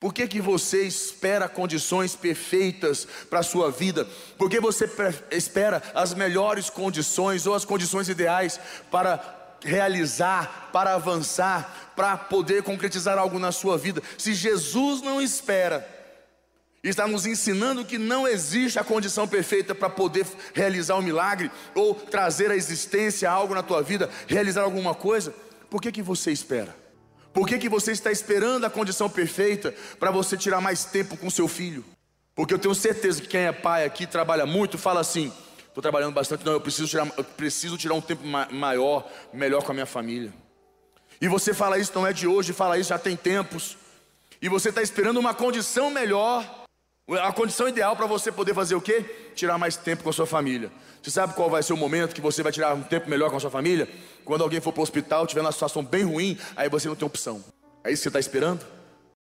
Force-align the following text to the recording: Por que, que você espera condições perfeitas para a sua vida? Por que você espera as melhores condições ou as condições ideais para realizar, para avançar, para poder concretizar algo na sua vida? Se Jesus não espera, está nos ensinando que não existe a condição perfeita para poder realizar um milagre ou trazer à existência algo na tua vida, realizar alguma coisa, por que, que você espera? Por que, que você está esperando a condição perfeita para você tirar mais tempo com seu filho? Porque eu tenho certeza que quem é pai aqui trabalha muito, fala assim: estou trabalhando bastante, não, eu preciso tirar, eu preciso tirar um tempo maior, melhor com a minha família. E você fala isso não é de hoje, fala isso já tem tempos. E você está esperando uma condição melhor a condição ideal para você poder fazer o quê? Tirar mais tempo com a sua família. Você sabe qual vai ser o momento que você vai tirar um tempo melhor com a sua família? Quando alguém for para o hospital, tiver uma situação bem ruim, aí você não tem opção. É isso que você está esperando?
Por 0.00 0.14
que, 0.14 0.26
que 0.26 0.40
você 0.40 0.84
espera 0.84 1.46
condições 1.46 2.16
perfeitas 2.16 3.06
para 3.28 3.40
a 3.40 3.42
sua 3.42 3.70
vida? 3.70 4.08
Por 4.38 4.48
que 4.48 4.58
você 4.58 4.90
espera 5.30 5.82
as 5.94 6.14
melhores 6.14 6.70
condições 6.70 7.46
ou 7.46 7.54
as 7.54 7.66
condições 7.66 8.08
ideais 8.08 8.58
para 8.90 9.58
realizar, 9.62 10.70
para 10.72 10.94
avançar, 10.94 11.92
para 11.94 12.16
poder 12.16 12.62
concretizar 12.62 13.18
algo 13.18 13.38
na 13.38 13.52
sua 13.52 13.76
vida? 13.76 14.02
Se 14.16 14.32
Jesus 14.32 15.02
não 15.02 15.20
espera, 15.20 15.86
está 16.82 17.06
nos 17.06 17.26
ensinando 17.26 17.84
que 17.84 17.98
não 17.98 18.26
existe 18.26 18.78
a 18.78 18.84
condição 18.84 19.28
perfeita 19.28 19.74
para 19.74 19.90
poder 19.90 20.26
realizar 20.54 20.96
um 20.96 21.02
milagre 21.02 21.50
ou 21.74 21.94
trazer 21.94 22.50
à 22.50 22.56
existência 22.56 23.30
algo 23.30 23.54
na 23.54 23.62
tua 23.62 23.82
vida, 23.82 24.08
realizar 24.26 24.62
alguma 24.62 24.94
coisa, 24.94 25.34
por 25.68 25.82
que, 25.82 25.92
que 25.92 26.00
você 26.00 26.32
espera? 26.32 26.74
Por 27.32 27.46
que, 27.46 27.58
que 27.58 27.68
você 27.68 27.92
está 27.92 28.10
esperando 28.10 28.64
a 28.64 28.70
condição 28.70 29.08
perfeita 29.08 29.74
para 29.98 30.10
você 30.10 30.36
tirar 30.36 30.60
mais 30.60 30.84
tempo 30.84 31.16
com 31.16 31.30
seu 31.30 31.46
filho? 31.46 31.84
Porque 32.34 32.54
eu 32.54 32.58
tenho 32.58 32.74
certeza 32.74 33.20
que 33.20 33.28
quem 33.28 33.42
é 33.42 33.52
pai 33.52 33.84
aqui 33.84 34.06
trabalha 34.06 34.46
muito, 34.46 34.78
fala 34.78 35.00
assim: 35.00 35.32
estou 35.68 35.82
trabalhando 35.82 36.14
bastante, 36.14 36.44
não, 36.44 36.52
eu 36.52 36.60
preciso 36.60 36.88
tirar, 36.88 37.06
eu 37.16 37.24
preciso 37.24 37.78
tirar 37.78 37.94
um 37.94 38.00
tempo 38.00 38.26
maior, 38.26 39.08
melhor 39.32 39.62
com 39.62 39.70
a 39.70 39.74
minha 39.74 39.86
família. 39.86 40.32
E 41.20 41.28
você 41.28 41.52
fala 41.52 41.78
isso 41.78 41.92
não 41.94 42.06
é 42.06 42.12
de 42.12 42.26
hoje, 42.26 42.52
fala 42.52 42.78
isso 42.78 42.88
já 42.88 42.98
tem 42.98 43.16
tempos. 43.16 43.76
E 44.42 44.48
você 44.48 44.70
está 44.70 44.82
esperando 44.82 45.20
uma 45.20 45.34
condição 45.34 45.90
melhor 45.90 46.59
a 47.18 47.32
condição 47.32 47.68
ideal 47.68 47.96
para 47.96 48.06
você 48.06 48.30
poder 48.30 48.54
fazer 48.54 48.74
o 48.74 48.80
quê? 48.80 49.04
Tirar 49.34 49.58
mais 49.58 49.76
tempo 49.76 50.02
com 50.02 50.10
a 50.10 50.12
sua 50.12 50.26
família. 50.26 50.70
Você 51.02 51.10
sabe 51.10 51.34
qual 51.34 51.48
vai 51.48 51.62
ser 51.62 51.72
o 51.72 51.76
momento 51.76 52.14
que 52.14 52.20
você 52.20 52.42
vai 52.42 52.52
tirar 52.52 52.74
um 52.74 52.82
tempo 52.82 53.08
melhor 53.08 53.30
com 53.30 53.36
a 53.36 53.40
sua 53.40 53.50
família? 53.50 53.88
Quando 54.24 54.42
alguém 54.42 54.60
for 54.60 54.72
para 54.72 54.80
o 54.80 54.82
hospital, 54.82 55.26
tiver 55.26 55.40
uma 55.40 55.52
situação 55.52 55.84
bem 55.84 56.04
ruim, 56.04 56.38
aí 56.54 56.68
você 56.68 56.88
não 56.88 56.94
tem 56.94 57.06
opção. 57.06 57.42
É 57.82 57.90
isso 57.90 58.02
que 58.02 58.04
você 58.04 58.08
está 58.08 58.20
esperando? 58.20 58.64